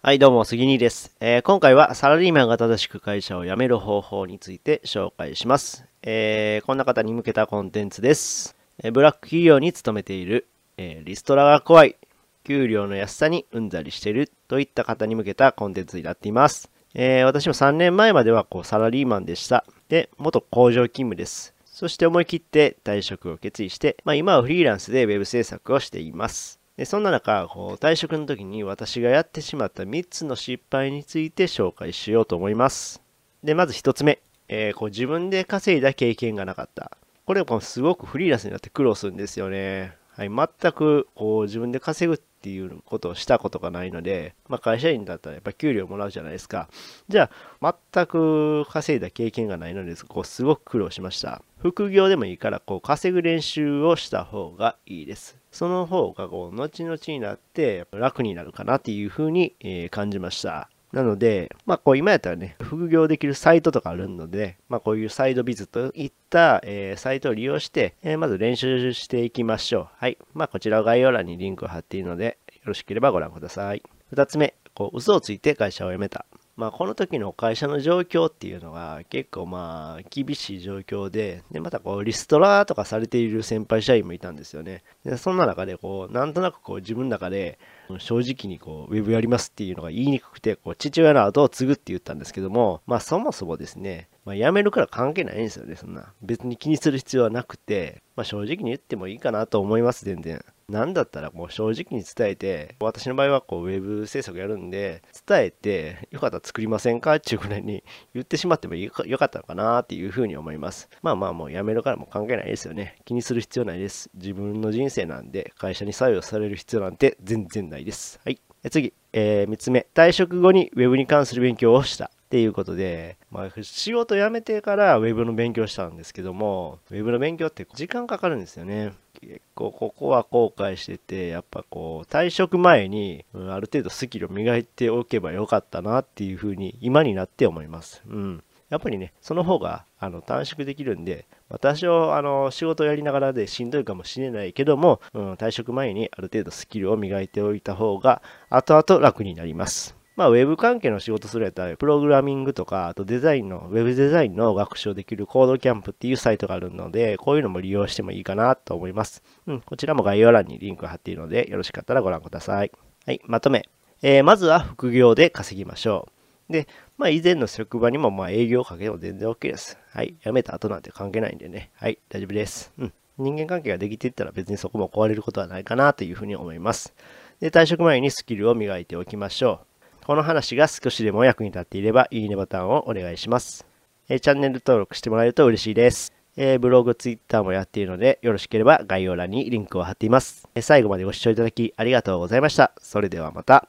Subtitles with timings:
[0.00, 5.86] はい、どうも、杉兄です、えー今回はサラリーマンが正しく会社を辞める方法について紹介します。
[6.02, 8.54] えーこんな方に向けたコンテンツです。
[8.80, 11.96] えーブラック企業に勤めている、えリストラが怖い、
[12.44, 16.70] 給料の安さにうんざりしているといった方に向けたコンテンツになっています。
[16.94, 19.64] え私も3年前まではこうサラリーマンでした。
[19.88, 21.54] で、元工場勤務です。
[21.64, 26.60] そして思い切って退職を決意して、まあ、今はフリーランスでウェブ制作をしています。
[26.78, 33.02] でそんな中こう、退職の時に私がやってしまった3つの失敗について紹介しようと思います。
[33.42, 36.96] で、まず1つ目、えーこう自分で稼いだ経験がなかった。
[37.26, 39.96] これはすごくフリーランスになって苦労するんですよね。
[40.16, 46.68] はい、全くこう自分で稼ぐっていうことをしたことがないので、まあ、会社員だったらやっぱ給料もらうじゃないですか。
[47.08, 47.28] じゃ
[47.60, 51.42] あ、全く稼いだ経験がないので、こうすごく苦労しました。
[51.58, 55.37] 副業でもいいから、こう稼ぐ練習をした方がいいです。
[55.50, 60.68] その方がこう後々になって楽になるかなっていうふうに、え感じました。
[60.92, 69.88] なので、まあ、こう今やったらね、副業できるサイトとかあるので、まあ、こういうサイドビズといった、えーサイトを利用して、えーまず練習していきましょう。
[69.96, 70.18] はい。
[70.32, 73.82] まあ、こちらは概要欄にリンクを貼っているので、よろしければご覧ください。
[74.10, 76.24] 二つ目、こう嘘をついて会社を辞めた。
[76.58, 84.82] まあ、この時の会社の状況っていうのが結構まあ厳しい状況で、で、またこうリストラとかされている先輩社員もいたんですよね。
[85.04, 87.60] で、そんな中でこう、なんとなくこう自分の中で
[87.98, 96.12] 正直にこう、ウェブやりますっていうのが言いにくくて、こう、父親の後を継ぐって言ったんですけども、まあそもそもですね、まあ辞めるから関係ないんですよね、そんな。
[96.22, 100.44] 別に気にする必要はなくて、まあ正直に言ってもいいかなと思います、全然。
[100.68, 107.14] なんだったらもう正直に伝えて、私の場合はこうウェブ制作やるんで、伝えて、よかったら作りませんか？
[107.16, 110.90] っていうぐらいに言ってしまってもよかったのかなっていうふうに思います。
[111.02, 112.96] まあまあもう辞めるからもう関係ないですよね。
[113.06, 114.10] 気にする必要ないです。
[114.14, 118.20] 自分の人生なんで、会社に作用される必要なんて全然ないです。
[118.22, 118.38] はい。
[118.70, 119.86] 次、えー3つ目。
[119.94, 122.10] 退職後にウェブに関する勉強をした。
[122.28, 128.92] っていうことで、まあ、仕事辞めてからウェブの勉強したんですけども、ウェブの勉強って時間かかるんですよね。
[129.18, 138.02] 結構ここは後悔してて、やっぱこう、退職前に、うんある程度スキルを磨いておけばよかったなっていうふうに今になって思います。
[138.06, 138.44] うん。
[138.68, 149.97] やっぱりね、その方があの短縮できるんで、私はあの仕事をやりながらでしんどいかもしれないけども、うん、退職前にある程度スキルを磨いておいた方が後々楽になります。
[150.18, 159.22] まあ、ウェブ関係の仕事するやったら、プログラミングとか、あとデザインの、ウェブデザインの学習できるコードキャンプっていうサイトがあるので、こういうのも利用してもいいかなと思います。
[159.46, 162.72] うん、こちらも概要欄にリンク貼っているので、よろしかったらご覧ください。
[163.06, 163.68] はい、まとめ。
[164.02, 166.08] えーまずは副業で稼ぎましょ
[166.48, 166.52] う。
[166.52, 169.78] で、まあ以前の職場にもまあ営業をかけても全然 OK です。
[169.92, 170.16] はい。
[170.24, 171.70] 辞めた後なんて関係ないんでね。
[171.76, 172.00] はい。
[172.08, 172.72] 大丈夫です。
[172.76, 172.92] うん。
[173.18, 176.92] 人間関係ができていったら別にそこも壊れることはないかなというふうに思います。
[177.38, 179.67] で、退職前にスキルを磨いておきましょう。
[180.08, 183.66] この話が少しでも役に立っていれば、いいねボタンをお願いします。
[184.08, 186.14] えーチャンネル登録してもらえると嬉しいです。
[186.38, 190.48] えーブログ、ツイッターもやっているので、よろしければ概要欄にリンクを貼っています。
[190.54, 192.72] えー最後までご視聴いただきありがとうございました。
[192.80, 193.68] それではまた。